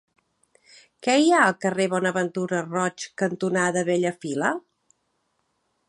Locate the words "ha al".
1.33-1.53